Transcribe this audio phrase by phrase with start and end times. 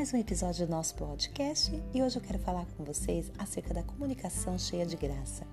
[0.00, 3.82] mais um episódio do nosso podcast e hoje eu quero falar com vocês acerca da
[3.82, 5.46] comunicação cheia de graça.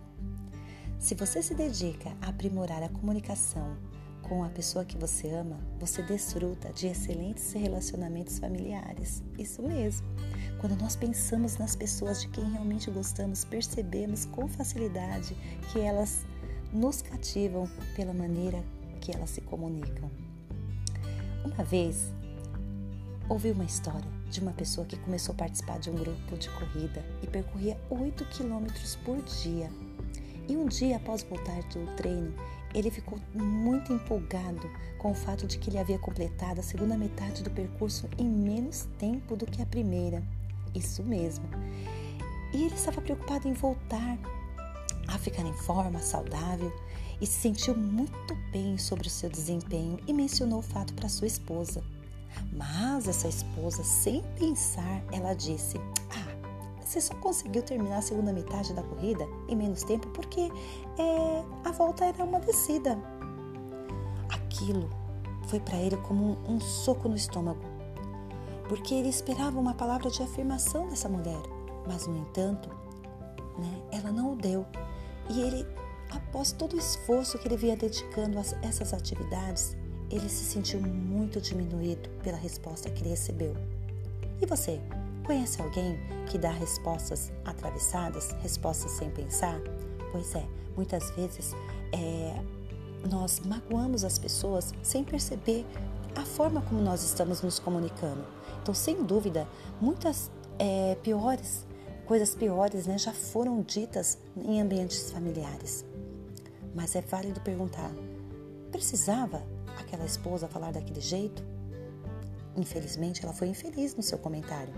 [0.98, 3.76] Se você se dedica a aprimorar a comunicação
[4.22, 9.22] com a pessoa que você ama, você desfruta de excelentes relacionamentos familiares.
[9.38, 10.08] Isso mesmo.
[10.62, 15.36] Quando nós pensamos nas pessoas de quem realmente gostamos, percebemos com facilidade
[15.74, 16.26] que elas
[16.72, 18.64] nos cativam pela maneira
[19.02, 20.10] que elas se comunicam.
[21.44, 22.14] Uma vez
[23.28, 27.06] ouvi uma história de uma pessoa que começou a participar de um grupo de corrida
[27.22, 29.70] e percorria 8 quilômetros por dia.
[30.48, 32.34] E um dia após voltar do treino,
[32.74, 37.44] ele ficou muito empolgado com o fato de que ele havia completado a segunda metade
[37.44, 40.24] do percurso em menos tempo do que a primeira.
[40.74, 41.46] Isso mesmo.
[42.54, 44.18] E ele estava preocupado em voltar
[45.08, 46.72] a ficar em forma, saudável
[47.20, 51.28] e se sentiu muito bem sobre o seu desempenho e mencionou o fato para sua
[51.28, 51.84] esposa.
[52.52, 55.78] Mas essa esposa, sem pensar, ela disse:
[56.10, 56.38] Ah,
[56.84, 60.52] você só conseguiu terminar a segunda metade da corrida em menos tempo porque
[60.98, 62.98] é, a volta era uma descida.
[64.30, 64.90] Aquilo
[65.48, 67.62] foi para ele como um, um soco no estômago,
[68.68, 71.42] porque ele esperava uma palavra de afirmação dessa mulher,
[71.88, 72.70] mas no entanto,
[73.58, 74.66] né, ela não o deu.
[75.30, 75.66] E ele,
[76.12, 79.76] após todo o esforço que ele vinha dedicando a essas atividades,
[80.10, 83.56] ele se sentiu muito diminuído pela resposta que ele recebeu.
[84.42, 84.80] E você,
[85.26, 89.60] conhece alguém que dá respostas atravessadas, respostas sem pensar?
[90.12, 91.54] Pois é, muitas vezes
[91.92, 92.42] é,
[93.10, 95.66] nós magoamos as pessoas sem perceber
[96.16, 98.26] a forma como nós estamos nos comunicando.
[98.62, 99.48] Então, sem dúvida,
[99.82, 101.66] muitas é, piores,
[102.06, 105.86] coisas piores né, já foram ditas em ambientes familiares.
[106.74, 107.92] Mas é válido perguntar:
[108.72, 109.44] precisava
[109.80, 111.44] aquela esposa falar daquele jeito?
[112.56, 114.74] Infelizmente, ela foi infeliz no seu comentário.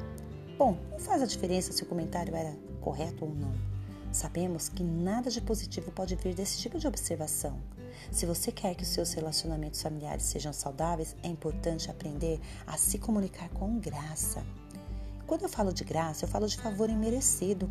[0.57, 3.53] Bom, não faz a diferença se o comentário era correto ou não.
[4.11, 7.61] Sabemos que nada de positivo pode vir desse tipo de observação.
[8.11, 12.97] Se você quer que os seus relacionamentos familiares sejam saudáveis, é importante aprender a se
[12.97, 14.43] comunicar com graça.
[15.27, 17.69] Quando eu falo de graça, eu falo de favor imerecido.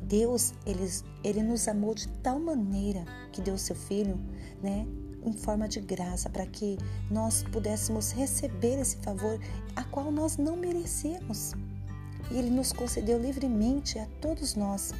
[0.00, 0.88] Deus, ele,
[1.24, 4.18] ele nos amou de tal maneira que deu seu filho,
[4.62, 4.86] né,
[5.24, 6.78] em forma de graça, para que
[7.10, 9.38] nós pudéssemos receber esse favor
[9.76, 11.52] a qual nós não merecíamos.
[12.30, 14.92] E Ele nos concedeu livremente a todos nós.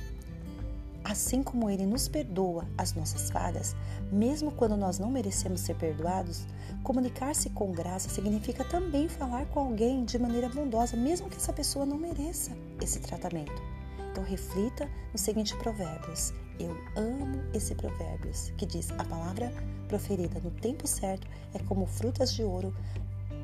[1.04, 3.74] Assim como Ele nos perdoa as nossas falhas,
[4.10, 6.46] mesmo quando nós não merecemos ser perdoados,
[6.84, 11.84] comunicar-se com graça significa também falar com alguém de maneira bondosa, mesmo que essa pessoa
[11.84, 13.81] não mereça esse tratamento.
[14.12, 16.34] Então reflita no seguinte provérbios.
[16.60, 19.52] Eu amo esse provérbios que diz a palavra
[19.88, 22.74] proferida no tempo certo é como frutas de ouro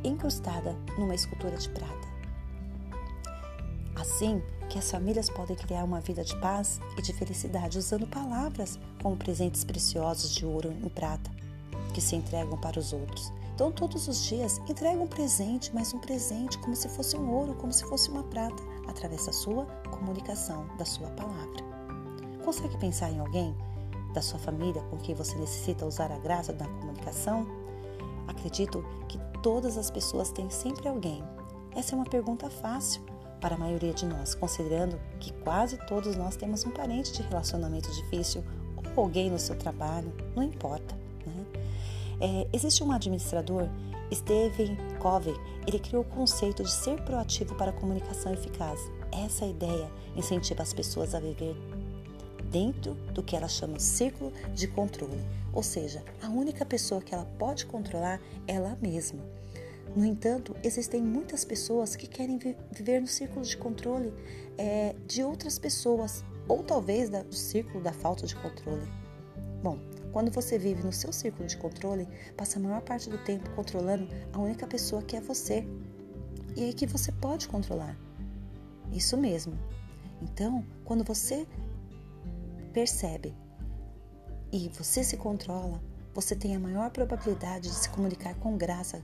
[0.04, 2.08] incrustada numa escultura de prata.
[3.96, 8.78] Assim que as famílias podem criar uma vida de paz e de felicidade usando palavras
[9.02, 11.30] como presentes preciosos de ouro e prata
[11.94, 13.32] que se entregam para os outros.
[13.54, 17.54] Então, todos os dias, entrega um presente, mas um presente como se fosse um ouro,
[17.54, 21.62] como se fosse uma prata, através da sua comunicação, da sua palavra.
[22.44, 23.54] Consegue pensar em alguém
[24.12, 27.46] da sua família com quem você necessita usar a graça da comunicação?
[28.26, 31.22] Acredito que todas as pessoas têm sempre alguém.
[31.76, 33.02] Essa é uma pergunta fácil
[33.40, 37.90] para a maioria de nós, considerando que quase todos nós temos um parente de relacionamento
[37.92, 38.42] difícil
[38.76, 40.98] ou alguém no seu trabalho, não importa.
[42.20, 43.68] É, existe um administrador,
[44.12, 45.34] Stephen Covey,
[45.66, 48.80] ele criou o conceito de ser proativo para a comunicação eficaz.
[49.12, 51.56] Essa ideia incentiva as pessoas a viver
[52.50, 57.26] dentro do que ela chama círculo de controle, ou seja, a única pessoa que ela
[57.38, 59.20] pode controlar é ela mesma.
[59.94, 62.38] No entanto, existem muitas pessoas que querem
[62.70, 64.12] viver no círculo de controle
[64.56, 68.86] é, de outras pessoas, ou talvez do círculo da falta de controle.
[69.62, 69.78] Bom,
[70.12, 74.08] quando você vive no seu círculo de controle, passa a maior parte do tempo controlando
[74.32, 75.66] a única pessoa que é você
[76.56, 77.96] e aí que você pode controlar.
[78.92, 79.58] Isso mesmo.
[80.22, 81.46] Então, quando você
[82.72, 83.34] percebe
[84.52, 85.80] e você se controla,
[86.14, 89.00] você tem a maior probabilidade de se comunicar com graça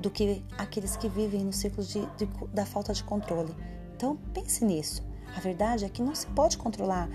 [0.00, 3.54] do que aqueles que vivem no círculo de, de, da falta de controle.
[3.94, 5.06] Então, pense nisso.
[5.36, 7.08] A verdade é que não se pode controlar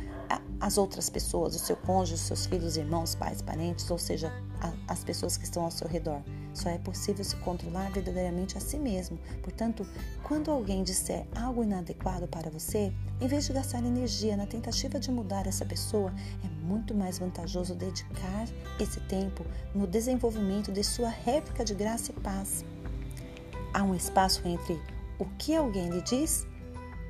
[0.62, 4.32] as outras pessoas, o seu cônjuge, os seus filhos, irmãos, pais, parentes, ou seja,
[4.62, 6.22] a, as pessoas que estão ao seu redor.
[6.54, 9.18] Só é possível se controlar verdadeiramente a si mesmo.
[9.42, 9.88] Portanto,
[10.22, 15.10] quando alguém disser algo inadequado para você, em vez de gastar energia na tentativa de
[15.12, 16.14] mudar essa pessoa,
[16.44, 18.48] é muito mais vantajoso dedicar
[18.80, 19.44] esse tempo
[19.74, 22.64] no desenvolvimento de sua réplica de graça e paz.
[23.74, 24.80] Há um espaço entre
[25.18, 26.46] o que alguém lhe diz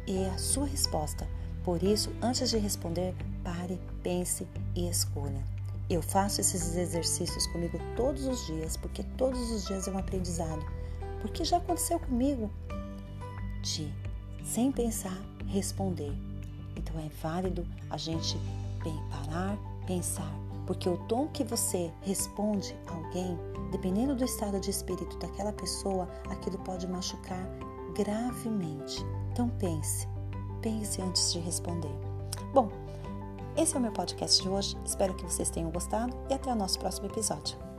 [0.08, 1.28] e a sua resposta.
[1.64, 5.44] Por isso, antes de responder, pare, pense e escolha.
[5.90, 10.66] Eu faço esses exercícios comigo todos os dias, porque todos os dias é um aprendizado.
[11.22, 12.50] Porque já aconteceu comigo
[13.62, 13.92] de,
[14.44, 15.18] sem pensar,
[15.48, 16.12] responder.
[16.76, 18.38] Então é válido a gente
[19.10, 20.32] parar, pensar,
[20.66, 23.38] porque o tom que você responde a alguém,
[23.72, 27.46] dependendo do estado de espírito daquela pessoa, aquilo pode machucar
[27.96, 29.06] gravemente.
[29.32, 30.08] Então pense,
[30.62, 31.92] pense antes de responder.
[32.54, 32.70] Bom,
[33.58, 34.78] esse é o meu podcast de hoje.
[34.86, 37.71] Espero que vocês tenham gostado e até o nosso próximo episódio.